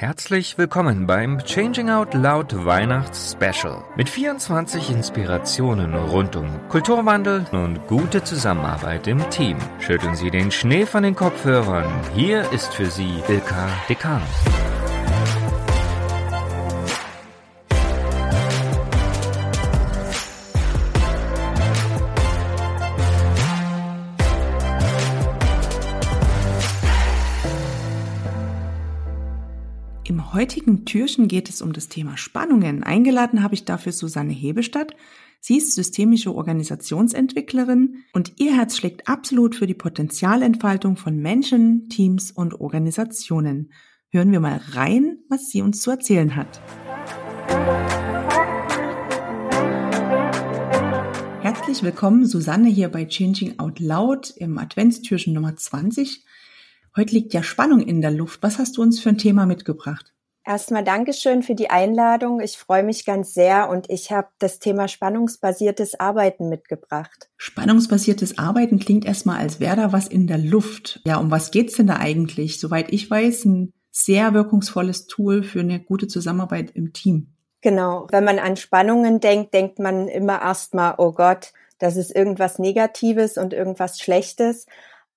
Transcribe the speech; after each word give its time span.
Herzlich 0.00 0.56
willkommen 0.58 1.08
beim 1.08 1.40
Changing 1.44 1.90
Out 1.90 2.14
Loud 2.14 2.64
Weihnachts 2.64 3.32
Special 3.32 3.82
mit 3.96 4.08
24 4.08 4.90
Inspirationen 4.90 5.92
rund 5.92 6.36
um 6.36 6.46
Kulturwandel 6.68 7.44
und 7.50 7.84
gute 7.88 8.22
Zusammenarbeit 8.22 9.08
im 9.08 9.28
Team. 9.30 9.56
Schütteln 9.80 10.14
Sie 10.14 10.30
den 10.30 10.52
Schnee 10.52 10.86
von 10.86 11.02
den 11.02 11.16
Kopfhörern. 11.16 11.92
Hier 12.14 12.48
ist 12.52 12.74
für 12.74 12.86
Sie 12.86 13.24
Ilka 13.26 13.68
Dekanus. 13.88 14.67
Im 30.08 30.32
heutigen 30.32 30.86
Türchen 30.86 31.28
geht 31.28 31.50
es 31.50 31.60
um 31.60 31.74
das 31.74 31.88
Thema 31.88 32.16
Spannungen. 32.16 32.82
Eingeladen 32.82 33.42
habe 33.42 33.52
ich 33.52 33.66
dafür 33.66 33.92
Susanne 33.92 34.32
Hebestadt. 34.32 34.96
Sie 35.38 35.58
ist 35.58 35.74
systemische 35.74 36.34
Organisationsentwicklerin 36.34 38.04
und 38.14 38.32
ihr 38.40 38.56
Herz 38.56 38.78
schlägt 38.78 39.06
absolut 39.06 39.54
für 39.54 39.66
die 39.66 39.74
Potenzialentfaltung 39.74 40.96
von 40.96 41.18
Menschen, 41.18 41.90
Teams 41.90 42.30
und 42.30 42.58
Organisationen. 42.58 43.70
Hören 44.08 44.32
wir 44.32 44.40
mal 44.40 44.62
rein, 44.70 45.18
was 45.28 45.50
sie 45.50 45.60
uns 45.60 45.82
zu 45.82 45.90
erzählen 45.90 46.36
hat. 46.36 46.58
Herzlich 51.42 51.82
willkommen, 51.82 52.24
Susanne, 52.24 52.70
hier 52.70 52.88
bei 52.88 53.04
Changing 53.04 53.58
Out 53.58 53.78
Loud 53.78 54.32
im 54.38 54.56
Adventstürchen 54.56 55.34
Nummer 55.34 55.54
20. 55.54 56.24
Heute 56.98 57.14
liegt 57.14 57.32
ja 57.32 57.44
Spannung 57.44 57.80
in 57.80 58.00
der 58.00 58.10
Luft. 58.10 58.42
Was 58.42 58.58
hast 58.58 58.76
du 58.76 58.82
uns 58.82 58.98
für 58.98 59.10
ein 59.10 59.18
Thema 59.18 59.46
mitgebracht? 59.46 60.12
Erstmal 60.44 60.82
Dankeschön 60.82 61.44
für 61.44 61.54
die 61.54 61.70
Einladung. 61.70 62.40
Ich 62.40 62.58
freue 62.58 62.82
mich 62.82 63.04
ganz 63.04 63.34
sehr 63.34 63.68
und 63.70 63.88
ich 63.88 64.10
habe 64.10 64.26
das 64.40 64.58
Thema 64.58 64.88
spannungsbasiertes 64.88 66.00
Arbeiten 66.00 66.48
mitgebracht. 66.48 67.30
Spannungsbasiertes 67.36 68.38
Arbeiten 68.38 68.80
klingt 68.80 69.04
erstmal, 69.04 69.38
als 69.38 69.60
wäre 69.60 69.76
da 69.76 69.92
was 69.92 70.08
in 70.08 70.26
der 70.26 70.38
Luft. 70.38 71.00
Ja, 71.06 71.18
um 71.18 71.30
was 71.30 71.52
geht's 71.52 71.76
denn 71.76 71.86
da 71.86 71.98
eigentlich? 71.98 72.58
Soweit 72.58 72.92
ich 72.92 73.08
weiß, 73.08 73.44
ein 73.44 73.72
sehr 73.92 74.34
wirkungsvolles 74.34 75.06
Tool 75.06 75.44
für 75.44 75.60
eine 75.60 75.78
gute 75.78 76.08
Zusammenarbeit 76.08 76.72
im 76.74 76.92
Team. 76.92 77.28
Genau. 77.60 78.08
Wenn 78.10 78.24
man 78.24 78.40
an 78.40 78.56
Spannungen 78.56 79.20
denkt, 79.20 79.54
denkt 79.54 79.78
man 79.78 80.08
immer 80.08 80.42
erstmal, 80.42 80.96
oh 80.98 81.12
Gott, 81.12 81.52
das 81.78 81.96
ist 81.96 82.10
irgendwas 82.12 82.58
Negatives 82.58 83.38
und 83.38 83.52
irgendwas 83.52 84.00
Schlechtes. 84.00 84.66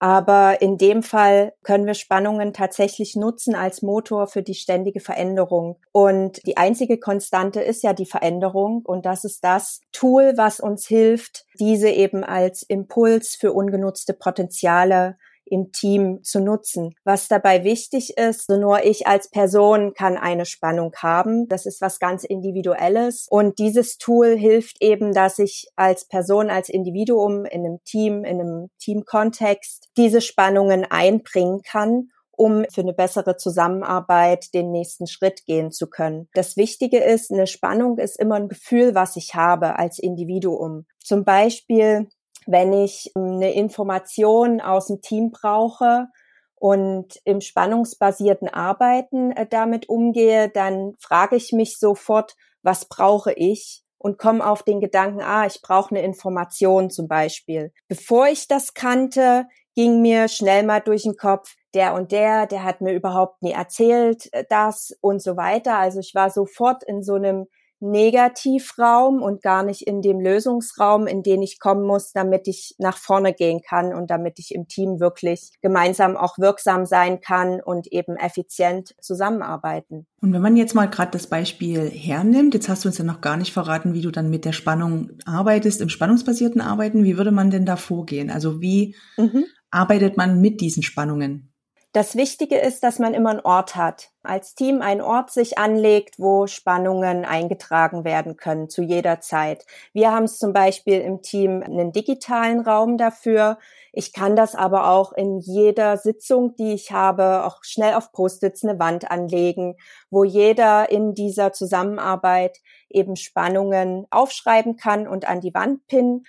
Aber 0.02 0.64
in 0.64 0.80
dem 0.80 1.04
Fall 1.04 1.54
können 1.62 1.86
wir 1.86 1.94
Spannungen 1.94 2.54
tatsächlich 2.54 3.16
nutzen 3.16 3.54
als 3.54 3.84
Motor 3.84 4.26
für 4.26 4.42
die 4.42 4.56
ständige 4.56 5.00
Veränderung. 5.00 5.78
Und 5.92 6.44
die 6.48 6.58
einzige 6.58 6.98
Konstante 6.98 7.62
ist 7.62 7.84
ja 7.84 7.94
die 7.94 8.08
Veränderung. 8.08 8.82
Und 8.84 9.06
das 9.06 9.26
ist 9.26 9.44
das 9.44 9.82
Tool, 9.92 10.34
was 10.38 10.60
uns 10.60 10.88
hilft, 10.88 11.46
diese 11.60 11.90
eben 11.90 12.24
als 12.24 12.64
Impuls 12.64 13.36
für 13.36 13.54
ungenutzte 13.54 14.14
Potenziale 14.14 15.18
im 15.52 15.72
Team 15.72 16.24
zu 16.24 16.40
nutzen. 16.40 16.96
Was 17.04 17.28
dabei 17.28 17.64
wichtig 17.64 18.18
ist, 18.18 18.50
nur 18.50 18.84
ich 18.84 19.08
als 19.08 19.30
Person 19.30 19.94
kann 19.94 20.18
eine 20.18 20.46
Spannung 20.46 20.94
haben. 20.98 21.48
Das 21.48 21.66
ist 21.66 21.82
was 21.82 22.00
ganz 22.00 22.24
Individuelles. 22.24 23.28
Und 23.30 23.60
dieses 23.60 23.98
Tool 23.98 24.38
hilft 24.38 24.82
eben, 24.82 25.14
dass 25.14 25.40
ich 25.40 25.68
als 25.76 26.08
Person, 26.08 26.50
als 26.50 26.70
Individuum 26.70 27.46
in 27.46 27.66
einem 27.66 27.80
Team, 27.84 28.24
in 28.24 28.40
einem 28.40 28.70
Teamkontext 28.80 29.90
diese 29.98 30.22
Spannungen 30.22 30.86
einbringen 30.90 31.62
kann 31.64 32.08
um 32.42 32.66
für 32.74 32.82
eine 32.82 32.94
bessere 32.94 33.38
Zusammenarbeit 33.38 34.52
den 34.56 34.72
nächsten 34.72 35.06
Schritt 35.06 35.46
gehen 35.46 35.72
zu 35.72 35.88
können. 35.88 36.28
Das 36.34 36.58
Wichtige 36.58 36.98
ist, 36.98 37.32
eine 37.32 37.46
Spannung 37.46 38.00
ist 38.00 38.20
immer 38.20 38.34
ein 38.34 38.50
Gefühl, 38.50 38.96
was 38.96 39.16
ich 39.16 39.36
habe 39.36 39.78
als 39.78 40.00
Individuum. 40.00 40.88
Zum 40.98 41.24
Beispiel 41.24 42.10
wenn 42.46 42.74
ich 42.74 43.12
ähm, 43.16 43.36
eine 43.36 43.54
Information 43.54 44.62
aus 44.62 44.88
dem 44.88 45.02
Team 45.02 45.32
brauche 45.32 46.08
und 46.56 47.20
im 47.24 47.42
spannungsbasierten 47.42 48.48
Arbeiten 48.50 49.32
äh, 49.32 49.48
damit 49.48 49.90
umgehe, 49.90 50.50
dann 50.50 50.94
frage 51.00 51.36
ich 51.36 51.52
mich 51.52 51.80
sofort, 51.80 52.36
was 52.62 52.86
brauche 52.86 53.34
ich? 53.34 53.84
Und 53.98 54.18
komme 54.18 54.44
auf 54.44 54.64
den 54.64 54.80
Gedanken, 54.80 55.22
ah, 55.22 55.46
ich 55.46 55.62
brauche 55.62 55.92
eine 55.92 56.04
Information 56.04 56.90
zum 56.90 57.08
Beispiel. 57.08 57.72
Bevor 57.88 58.28
ich 58.28 58.48
das 58.48 58.74
kannte, 58.74 59.46
ging 59.76 60.02
mir 60.02 60.28
schnell 60.28 60.64
mal 60.64 60.80
durch 60.80 61.04
den 61.04 61.18
Kopf, 61.18 61.56
der 61.74 61.94
und 61.94 62.12
der, 62.12 62.48
der 62.48 62.64
hat 62.64 62.82
mir 62.82 62.94
überhaupt 62.94 63.42
nie 63.42 63.52
erzählt 63.52 64.32
äh, 64.34 64.44
das 64.50 64.98
und 65.02 65.22
so 65.22 65.38
weiter. 65.38 65.78
Also 65.78 66.00
ich 66.00 66.14
war 66.16 66.30
sofort 66.30 66.84
in 66.84 67.04
so 67.04 67.14
einem 67.14 67.48
Negativraum 67.82 69.22
und 69.22 69.42
gar 69.42 69.64
nicht 69.64 69.82
in 69.82 70.02
dem 70.02 70.20
Lösungsraum, 70.20 71.08
in 71.08 71.24
den 71.24 71.42
ich 71.42 71.60
kommen 71.60 71.86
muss, 71.86 72.14
damit 72.14 72.48
ich 72.48 72.76
nach 72.78 72.98
vorne 72.98 73.34
gehen 73.34 73.62
kann 73.62 73.94
und 73.94 74.12
damit 74.12 74.40
ich 74.40 74.54
im 74.54 74.68
Team 74.68 75.00
wirklich 75.00 75.52
gemeinsam 75.62 76.16
auch 76.16 76.38
wirksam 76.38 76.86
sein 76.86 77.22
kann 77.22 77.60
und 77.60 77.88
eben 77.88 78.16
effizient 78.16 78.96
zusammenarbeiten. 79.02 80.06
Und 80.22 80.34
wenn 80.34 80.42
man 80.42 80.56
jetzt 80.56 80.76
mal 80.76 80.86
gerade 80.86 81.12
das 81.12 81.26
Beispiel 81.26 81.90
hernimmt, 81.90 82.54
jetzt 82.54 82.70
hast 82.70 82.86
du 82.86 82.90
uns 82.90 83.00
ja 83.00 83.04
noch 83.04 83.22
gar 83.22 83.38
nicht 83.38 83.52
verraten, 83.52 83.96
wie 83.96 84.02
du 84.02 84.12
dann 84.12 84.30
mit 84.30 84.46
der 84.46 84.54
Spannung 84.54 85.12
arbeitest, 85.26 85.82
im 85.82 85.90
spannungsbasierten 85.90 86.62
Arbeiten, 86.62 87.04
wie 87.04 87.18
würde 87.18 87.32
man 87.32 87.50
denn 87.50 87.66
da 87.66 87.76
vorgehen? 87.76 88.30
Also 88.30 88.62
wie 88.62 88.96
mhm. 89.18 89.46
arbeitet 89.72 90.18
man 90.18 90.40
mit 90.40 90.62
diesen 90.62 90.84
Spannungen? 90.84 91.51
Das 91.94 92.16
Wichtige 92.16 92.58
ist, 92.58 92.84
dass 92.84 93.00
man 93.00 93.14
immer 93.14 93.32
einen 93.32 93.42
Ort 93.42 93.76
hat. 93.76 94.12
Als 94.24 94.56
Team 94.56 94.82
einen 94.82 95.02
Ort 95.02 95.30
sich 95.30 95.58
anlegt, 95.58 96.20
wo 96.20 96.48
Spannungen 96.48 97.26
eingetragen 97.26 98.06
werden 98.06 98.38
können 98.38 98.70
zu 98.70 98.82
jeder 98.82 99.20
Zeit. 99.20 99.66
Wir 99.92 100.14
haben 100.14 100.24
es 100.24 100.38
zum 100.38 100.54
Beispiel 100.54 101.02
im 101.02 101.22
Team 101.22 101.62
einen 101.62 101.92
digitalen 101.92 102.62
Raum 102.62 102.98
dafür. 102.98 103.58
Ich 103.92 104.14
kann 104.14 104.38
das 104.38 104.56
aber 104.56 104.90
auch 104.90 105.12
in 105.12 105.40
jeder 105.40 105.98
Sitzung, 105.98 106.56
die 106.56 106.72
ich 106.72 106.94
habe, 106.94 107.44
auch 107.44 107.62
schnell 107.62 107.96
auf 107.96 108.14
Post-its 108.14 108.64
eine 108.64 108.80
Wand 108.80 109.12
anlegen, 109.12 109.76
wo 110.10 110.24
jeder 110.24 110.90
in 110.92 111.14
dieser 111.14 111.52
Zusammenarbeit 111.52 112.60
eben 112.88 113.18
Spannungen 113.18 114.08
aufschreiben 114.12 114.78
kann 114.78 115.10
und 115.10 115.28
an 115.28 115.42
die 115.42 115.54
Wand 115.54 115.88
pinnen 115.88 116.24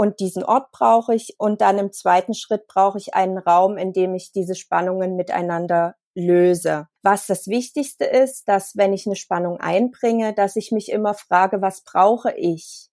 und 0.00 0.18
diesen 0.18 0.42
Ort 0.42 0.72
brauche 0.72 1.14
ich. 1.14 1.34
Und 1.36 1.60
dann 1.60 1.76
im 1.76 1.92
zweiten 1.92 2.32
Schritt 2.32 2.66
brauche 2.66 2.96
ich 2.96 3.12
einen 3.12 3.36
Raum, 3.36 3.76
in 3.76 3.92
dem 3.92 4.14
ich 4.14 4.32
diese 4.32 4.54
Spannungen 4.54 5.14
miteinander 5.14 5.94
löse. 6.14 6.88
Was 7.02 7.26
das 7.26 7.48
Wichtigste 7.48 8.06
ist, 8.06 8.48
dass 8.48 8.78
wenn 8.78 8.94
ich 8.94 9.06
eine 9.06 9.14
Spannung 9.14 9.60
einbringe, 9.60 10.32
dass 10.32 10.56
ich 10.56 10.72
mich 10.72 10.90
immer 10.90 11.12
frage, 11.12 11.60
was 11.60 11.82
brauche 11.84 12.32
ich? 12.32 12.88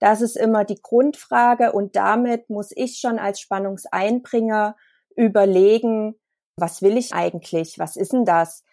Das 0.00 0.20
ist 0.20 0.36
immer 0.36 0.66
die 0.66 0.82
Grundfrage 0.82 1.72
und 1.72 1.96
damit 1.96 2.50
muss 2.50 2.72
ich 2.76 2.98
schon 2.98 3.18
als 3.18 3.40
Spannungseinbringer 3.40 4.76
überlegen, 5.16 6.14
was 6.56 6.82
will 6.82 6.98
ich 6.98 7.14
eigentlich? 7.14 7.78
Was 7.78 7.96
ist 7.96 8.12
denn 8.12 8.26
das? 8.26 8.64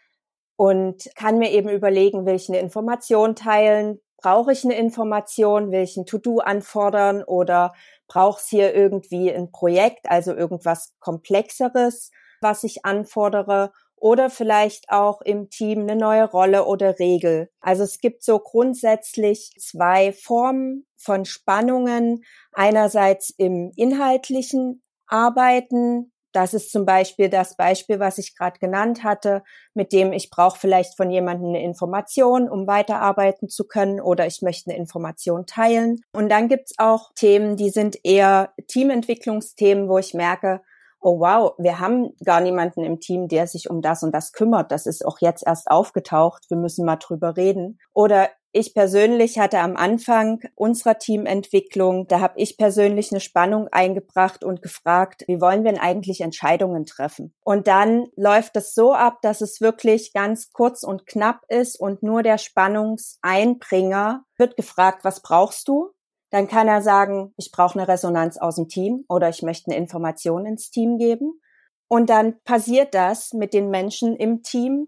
Und 0.58 1.10
kann 1.16 1.38
mir 1.38 1.52
eben 1.52 1.70
überlegen, 1.70 2.26
will 2.26 2.36
ich 2.36 2.50
eine 2.50 2.60
Information 2.60 3.34
teilen? 3.34 4.02
Brauche 4.18 4.52
ich 4.52 4.64
eine 4.64 4.76
Information, 4.76 5.72
will 5.72 5.82
ich 5.84 5.98
ein 5.98 6.06
To-Do 6.06 6.40
anfordern 6.40 7.24
oder 7.24 7.74
brauche 8.08 8.40
es 8.40 8.48
hier 8.48 8.74
irgendwie 8.74 9.32
ein 9.32 9.52
Projekt, 9.52 10.10
also 10.10 10.34
irgendwas 10.34 10.94
Komplexeres, 11.00 12.12
was 12.42 12.64
ich 12.64 12.86
anfordere 12.86 13.72
oder 14.00 14.30
vielleicht 14.30 14.90
auch 14.90 15.22
im 15.22 15.50
Team 15.50 15.82
eine 15.82 15.96
neue 15.96 16.30
Rolle 16.30 16.66
oder 16.66 17.00
Regel. 17.00 17.50
Also 17.60 17.84
es 17.84 18.00
gibt 18.00 18.24
so 18.24 18.40
grundsätzlich 18.40 19.56
zwei 19.60 20.14
Formen 20.14 20.86
von 20.96 21.26
Spannungen. 21.26 22.24
Einerseits 22.54 23.32
im 23.38 23.72
inhaltlichen 23.76 24.84
Arbeiten, 25.08 26.12
das 26.38 26.54
ist 26.54 26.72
zum 26.72 26.86
Beispiel 26.86 27.30
das 27.30 27.56
Beispiel, 27.56 28.00
was 28.00 28.20
ich 28.20 28.36
gerade 28.36 28.60
genannt 28.60 29.04
hatte, 29.04 29.42
mit 29.74 29.92
dem 29.92 30.14
ich 30.14 30.30
brauche 30.30 30.60
vielleicht 30.60 30.96
von 30.96 31.10
jemandem 31.10 31.50
eine 31.50 31.64
Information, 31.64 32.48
um 32.48 32.68
weiterarbeiten 32.68 33.50
zu 33.50 33.68
können 33.68 34.00
oder 34.00 34.28
ich 34.28 34.44
möchte 34.44 34.70
eine 34.70 34.78
Information 34.78 35.48
teilen. 35.48 36.02
Und 36.14 36.30
dann 36.30 36.48
gibt's 36.48 36.76
auch 36.78 37.12
Themen, 37.16 37.58
die 37.58 37.72
sind 37.72 37.98
eher 38.04 38.54
Teamentwicklungsthemen, 38.68 39.90
wo 39.90 39.98
ich 39.98 40.14
merke, 40.14 40.62
oh 41.00 41.20
wow, 41.20 41.54
wir 41.58 41.80
haben 41.80 42.14
gar 42.24 42.40
niemanden 42.40 42.84
im 42.84 43.00
Team, 43.00 43.28
der 43.28 43.48
sich 43.48 43.68
um 43.68 43.82
das 43.82 44.04
und 44.04 44.12
das 44.14 44.32
kümmert. 44.32 44.72
Das 44.72 44.86
ist 44.86 45.04
auch 45.04 45.18
jetzt 45.20 45.44
erst 45.44 45.72
aufgetaucht. 45.72 46.46
Wir 46.50 46.58
müssen 46.58 46.86
mal 46.86 46.98
drüber 46.98 47.36
reden. 47.36 47.80
Oder 47.94 48.30
ich 48.58 48.74
persönlich 48.74 49.40
hatte 49.40 49.60
am 49.60 49.78
Anfang 49.78 50.42
unserer 50.56 50.98
Teamentwicklung, 50.98 52.08
da 52.08 52.20
habe 52.20 52.34
ich 52.38 52.58
persönlich 52.58 53.12
eine 53.12 53.20
Spannung 53.20 53.68
eingebracht 53.70 54.44
und 54.44 54.62
gefragt, 54.62 55.24
wie 55.28 55.40
wollen 55.40 55.64
wir 55.64 55.72
denn 55.72 55.82
eigentlich 55.82 56.22
Entscheidungen 56.22 56.86
treffen? 56.86 57.34
Und 57.44 57.68
dann 57.68 58.08
läuft 58.16 58.58
es 58.58 58.74
so 58.74 58.94
ab, 58.94 59.20
dass 59.22 59.42
es 59.42 59.62
wirklich 59.62 60.12
ganz 60.14 60.52
kurz 60.52 60.84
und 60.84 61.06
knapp 61.06 61.42
ist 61.48 61.80
und 61.80 62.04
nur 62.04 62.24
der 62.24 62.38
Spannungseinbringer 62.38 64.24
wird 64.38 64.58
gefragt, 64.58 65.04
was 65.04 65.22
brauchst 65.22 65.68
du? 65.68 65.92
Dann 66.30 66.48
kann 66.48 66.68
er 66.68 66.82
sagen, 66.82 67.34
ich 67.38 67.52
brauche 67.52 67.80
eine 67.80 67.88
Resonanz 67.88 68.38
aus 68.38 68.56
dem 68.56 68.68
Team 68.68 69.06
oder 69.08 69.30
ich 69.30 69.44
möchte 69.44 69.72
eine 69.72 69.80
Information 69.80 70.46
ins 70.46 70.72
Team 70.72 70.98
geben. 70.98 71.40
Und 71.88 72.10
dann 72.10 72.42
passiert 72.44 72.94
das 72.94 73.32
mit 73.34 73.54
den 73.54 73.70
Menschen 73.70 74.16
im 74.16 74.44
Team 74.44 74.88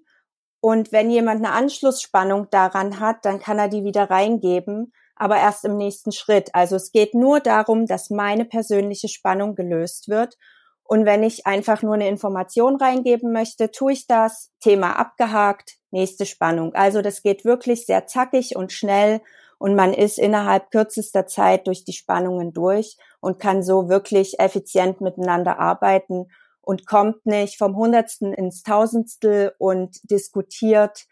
Und 0.62 0.92
wenn 0.92 1.10
jemand 1.10 1.44
eine 1.44 1.54
Anschlussspannung 1.54 2.50
daran 2.50 3.00
hat, 3.00 3.24
dann 3.24 3.40
kann 3.40 3.60
er 3.60 3.70
die 3.70 3.84
wieder 3.84 4.10
reingeben, 4.10 4.94
aber 5.16 5.38
erst 5.38 5.66
im 5.66 5.78
nächsten 5.78 6.12
Schritt. 6.12 6.50
Also 6.54 6.76
es 6.76 6.92
geht 6.92 7.14
nur 7.14 7.40
darum, 7.40 7.86
dass 7.86 8.10
meine 8.10 8.46
persönliche 8.46 9.08
Spannung 9.08 9.56
gelöst 9.56 10.10
wird. 10.10 10.38
Und 10.84 11.06
wenn 11.06 11.24
ich 11.24 11.46
einfach 11.46 11.82
nur 11.84 11.94
eine 11.94 12.10
Information 12.10 12.76
reingeben 12.76 13.32
möchte, 13.32 13.70
tue 13.72 13.94
ich 13.94 14.08
das. 14.08 14.52
Thema 14.60 14.98
abgehakt, 14.98 15.78
nächste 15.92 16.26
Spannung. 16.26 16.74
Also 16.74 17.02
das 17.02 17.22
geht 17.22 17.46
wirklich 17.46 17.86
sehr 17.86 18.08
zackig 18.08 18.56
und 18.56 18.72
schnell 18.72 19.22
und 19.60 19.76
man 19.76 19.94
ist 19.94 20.18
innerhalb 20.18 20.72
kürzester 20.72 21.28
Zeit 21.28 21.68
durch 21.68 21.84
die 21.84 21.94
Spannungen 21.94 22.54
durch 22.54 22.98
und 23.20 23.40
kann 23.40 23.62
so 23.62 23.88
wirklich 23.90 24.40
effizient 24.40 25.00
miteinander 25.02 25.60
arbeiten 25.60 26.28
und 26.70 26.86
kommt 26.86 27.26
nicht 27.26 27.58
vom 27.58 27.76
Hundertsten 27.76 28.32
ins 28.32 28.62
Tausendstel 28.62 29.54
und 29.58 29.98
diskutiert 30.04 31.08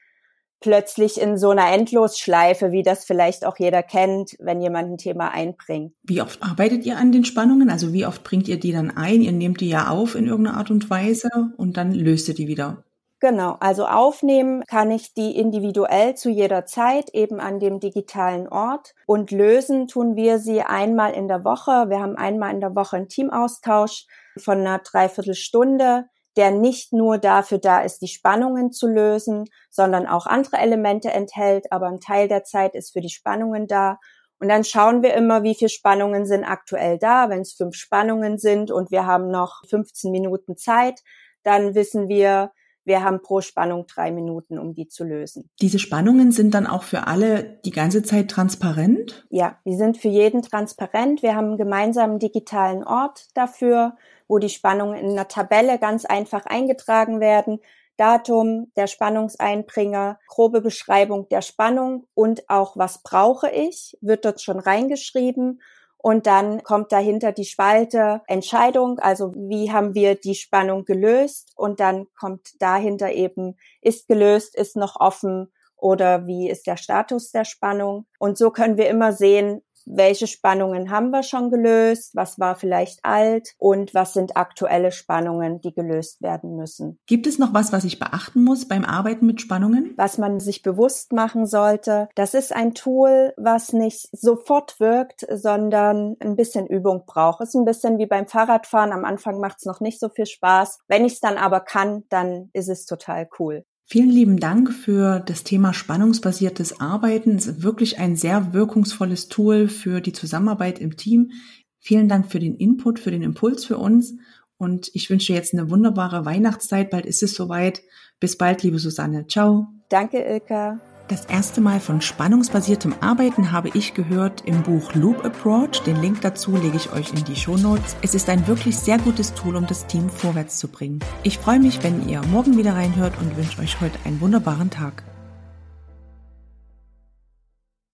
plötzlich 0.59 1.19
in 1.19 1.36
so 1.36 1.50
einer 1.50 1.71
Endlosschleife, 1.71 2.71
wie 2.71 2.83
das 2.83 3.06
vielleicht 3.06 3.44
auch 3.44 3.57
jeder 3.57 3.81
kennt, 3.81 4.36
wenn 4.38 4.62
jemand 4.62 4.92
ein 4.92 4.98
Thema 4.98 5.30
einbringt. 5.30 5.94
Wie 6.04 6.21
oft 6.21 6.44
arbeitet 6.44 6.86
ihr 6.86 6.98
an 6.98 7.12
den 7.12 7.25
Spannungen? 7.25 7.71
Also 7.71 7.92
wie 7.92 8.06
oft 8.06 8.24
bringt 8.24 8.48
ihr 8.48 8.59
die 8.59 8.71
dann 8.71 8.95
ein? 8.95 9.24
Ihr 9.24 9.31
nehmt 9.31 9.59
die 9.59 9.69
ja 9.69 9.89
auf 9.89 10.13
in 10.13 10.27
irgendeiner 10.27 10.57
Art 10.57 10.69
und 10.69 10.92
Weise 10.92 11.30
und 11.57 11.75
dann 11.75 11.92
löst 11.92 12.27
ihr 12.27 12.36
die 12.36 12.48
wieder. 12.48 12.83
Genau, 13.19 13.57
also 13.59 13.87
aufnehmen 13.87 14.63
kann 14.67 14.91
ich 14.91 15.15
die 15.15 15.35
individuell 15.37 16.13
zu 16.13 16.29
jeder 16.29 16.67
Zeit 16.67 17.09
eben 17.15 17.39
an 17.39 17.59
dem 17.59 17.79
digitalen 17.79 18.47
Ort 18.47 18.93
und 19.07 19.31
lösen 19.31 19.87
tun 19.87 20.15
wir 20.15 20.37
sie 20.37 20.61
einmal 20.61 21.13
in 21.13 21.27
der 21.27 21.43
Woche. 21.43 21.89
Wir 21.89 21.99
haben 21.99 22.15
einmal 22.15 22.53
in 22.53 22.61
der 22.61 22.75
Woche 22.75 22.97
einen 22.97 23.09
Teamaustausch 23.09 24.05
von 24.37 24.59
einer 24.59 24.77
Dreiviertelstunde, 24.79 26.05
der 26.35 26.51
nicht 26.51 26.93
nur 26.93 27.17
dafür 27.17 27.57
da 27.57 27.81
ist, 27.81 28.03
die 28.03 28.07
Spannungen 28.07 28.71
zu 28.71 28.85
lösen, 28.87 29.45
sondern 29.71 30.05
auch 30.05 30.27
andere 30.27 30.57
Elemente 30.57 31.09
enthält, 31.09 31.71
aber 31.71 31.87
ein 31.87 31.99
Teil 31.99 32.27
der 32.27 32.43
Zeit 32.43 32.75
ist 32.75 32.93
für 32.93 33.01
die 33.01 33.09
Spannungen 33.09 33.65
da. 33.65 33.97
Und 34.39 34.49
dann 34.49 34.63
schauen 34.63 35.01
wir 35.01 35.15
immer, 35.15 35.41
wie 35.41 35.55
viele 35.55 35.69
Spannungen 35.69 36.27
sind 36.27 36.43
aktuell 36.43 36.99
da. 36.99 37.29
Wenn 37.29 37.41
es 37.41 37.53
fünf 37.53 37.75
Spannungen 37.75 38.37
sind 38.37 38.69
und 38.69 38.91
wir 38.91 39.07
haben 39.07 39.31
noch 39.31 39.63
15 39.67 40.11
Minuten 40.11 40.55
Zeit, 40.55 41.01
dann 41.41 41.73
wissen 41.73 42.07
wir, 42.07 42.51
wir 42.88 43.04
haben 43.04 43.22
pro 43.22 43.42
Spannung 43.42 43.86
drei 43.86 44.12
Minuten, 44.12 44.57
um 44.57 44.74
die 44.74 44.88
zu 44.88 45.04
lösen. 45.04 45.50
Diese 45.62 45.78
Spannungen 45.78 46.31
sind 46.31 46.54
dann 46.54 46.66
auch 46.66 46.84
für 46.84 47.06
alle 47.06 47.60
die 47.66 47.72
ganze 47.72 48.01
Zeit 48.01 48.31
transparent? 48.31 49.28
Ja, 49.30 49.57
die 49.66 49.75
sind 49.75 49.98
für 49.98 50.07
jeden 50.07 50.42
transparent. 50.42 51.22
Wir 51.22 51.36
haben 51.36 51.48
einen 51.48 51.57
gemeinsamen 51.57 52.18
digitalen 52.18 52.84
Ort 52.84 53.28
dafür, 53.36 53.98
wo 54.28 54.39
die 54.39 54.50
Spannungen 54.50 54.98
in 54.98 55.12
einer 55.12 55.28
Tabelle 55.28 55.78
ganz 55.80 56.06
einfach 56.06 56.45
eingetragen 56.45 57.19
werden. 57.19 57.60
Datum, 57.98 58.72
der 58.78 58.88
Spannungseinbringer, 58.88 60.19
grobe 60.28 60.62
Beschreibung 60.62 61.28
der 61.30 61.42
Spannung 61.42 62.06
und 62.13 62.50
auch 62.50 62.78
was 62.78 63.04
brauche 63.04 63.50
ich, 63.50 63.98
wird 64.01 64.24
dort 64.24 64.42
schon 64.42 64.60
reingeschrieben 64.60 65.60
und 66.07 66.25
dann 66.25 66.63
kommt 66.63 66.94
dahinter 66.94 67.33
die 67.33 67.44
Spalte 67.44 68.21
Entscheidung, 68.27 68.98
also 68.98 69.33
wie 69.36 69.74
haben 69.74 69.94
wir 69.94 70.15
die 70.15 70.36
Spannung 70.36 70.86
gelöst? 70.86 71.51
Und 71.57 71.81
dann 71.81 72.07
kommt 72.18 72.62
dahinter 72.62 73.12
eben, 73.12 73.57
ist 73.81 74.07
gelöst, 74.07 74.56
ist 74.56 74.77
noch 74.77 75.01
offen 75.01 75.51
oder 75.75 76.25
wie 76.25 76.50
ist 76.50 76.65
der 76.65 76.77
Status 76.77 77.31
der 77.31 77.44
Spannung? 77.44 78.06
Und 78.19 78.38
so 78.38 78.51
können 78.51 78.77
wir 78.77 78.88
immer 78.88 79.12
sehen, 79.12 79.63
welche 79.88 80.28
Spannungen 80.28 80.92
haben 80.92 81.12
wir 81.12 81.24
schon 81.24 81.50
gelöst, 81.50 82.12
was 82.13 82.39
war 82.39 82.56
vielleicht 82.56 83.00
alt 83.04 83.54
und 83.57 83.94
was 83.94 84.13
sind 84.13 84.36
aktuelle 84.36 84.92
Spannungen, 84.92 85.62
die 85.62 85.74
gelöst 85.74 86.22
werden 86.22 86.56
müssen. 86.56 87.00
Gibt 87.06 87.28
es 87.28 87.39
noch 87.39 87.54
was, 87.54 87.72
was 87.72 87.86
ich 87.86 88.00
beachten 88.00 88.44
muss 88.44 88.68
beim 88.68 88.86
Arbeiten 88.86 89.25
mit 89.25 89.42
Spannungen? 89.42 89.94
Was 89.98 90.18
man 90.18 90.39
sich 90.39 90.62
bewusst 90.62 91.13
machen 91.13 91.45
sollte, 91.45 92.10
das 92.16 92.34
ist 92.34 92.54
ein 92.54 92.74
Tool, 92.74 93.34
was 93.38 93.74
nicht 93.74 94.10
sofort 94.12 94.80
wirkt, 94.80 95.25
sondern 95.31 96.18
ein 96.19 96.36
bisschen 96.36 96.68
Übung 96.68 97.04
braucht. 97.06 97.42
Es 97.42 97.50
ist 97.50 97.56
ein 97.56 97.66
bisschen 97.66 97.98
wie 97.98 98.06
beim 98.06 98.28
Fahrradfahren. 98.28 98.92
Am 98.92 99.06
Anfang 99.06 99.39
macht 99.39 99.57
es 99.60 99.66
noch 99.66 99.80
nicht 99.80 100.00
so 100.00 100.10
viel 100.10 100.25
Spaß. 100.25 100.80
Wenn 100.88 101.06
ich 101.06 101.13
es 101.13 101.19
dann 101.19 101.38
aber 101.38 101.62
kann, 101.62 102.04
dann 102.10 102.50
ist 102.54 102.69
es 102.69 102.86
total 102.86 103.30
cool. 103.39 103.66
Vielen 103.89 104.10
lieben 104.10 104.38
Dank 104.38 104.74
für 104.74 105.22
das 105.22 105.45
Thema 105.45 105.74
spannungsbasiertes 105.74 106.81
Arbeiten. 106.81 107.38
Es 107.38 107.48
ist 107.48 107.63
wirklich 107.63 108.00
ein 108.00 108.18
sehr 108.18 108.51
wirkungsvolles 108.51 109.30
Tool 109.30 109.69
für 109.69 110.01
die 110.01 110.12
Zusammenarbeit 110.12 110.80
im 110.80 110.98
Team. 110.98 111.31
Vielen 111.80 112.10
Dank 112.10 112.30
für 112.30 112.39
den 112.39 112.56
Input, 112.56 113.00
für 113.00 113.12
den 113.12 113.24
Impuls 113.24 113.63
für 113.63 113.78
uns. 113.78 114.16
Und 114.57 114.92
ich 114.94 115.10
wünsche 115.10 115.31
jetzt 115.31 115.54
eine 115.54 115.69
wunderbare 115.69 116.25
Weihnachtszeit. 116.25 116.89
Bald 116.89 117.06
ist 117.06 117.24
es 117.24 117.34
soweit. 117.34 117.81
Bis 118.19 118.38
bald, 118.38 118.62
liebe 118.62 118.78
Susanne. 118.78 119.25
Ciao. 119.28 119.68
Danke, 119.88 120.19
Ilka. 120.19 120.81
Das 121.07 121.24
erste 121.24 121.62
Mal 121.62 121.80
von 121.80 122.01
spannungsbasiertem 122.01 122.95
Arbeiten 123.00 123.54
habe 123.54 123.69
ich 123.74 123.94
gehört 123.94 124.44
im 124.45 124.62
Buch 124.62 124.94
Loop 124.94 125.24
Approach. 125.24 125.81
Den 125.86 126.01
Link 126.01 126.19
dazu 126.19 126.57
lege 126.57 126.75
ich 126.75 126.92
euch 126.92 127.13
in 127.13 127.24
die 127.24 127.38
Show 127.38 127.56
Notes. 127.56 127.95
Es 128.01 128.13
ist 128.13 128.27
ein 128.27 128.45
wirklich 128.45 128.77
sehr 128.77 128.98
gutes 128.98 129.33
Tool, 129.33 129.56
um 129.56 129.65
das 129.65 129.88
Team 129.88 130.09
vorwärts 130.09 130.57
zu 130.57 130.68
bringen. 130.68 131.00
Ich 131.24 131.38
freue 131.38 131.59
mich, 131.59 131.81
wenn 131.81 132.09
ihr 132.09 132.21
morgen 132.24 132.57
wieder 132.57 132.74
reinhört 132.74 133.13
und 133.21 133.38
wünsche 133.38 133.62
euch 133.62 133.80
heute 133.80 133.98
einen 134.04 134.19
wunderbaren 134.19 134.69
Tag. 134.69 135.04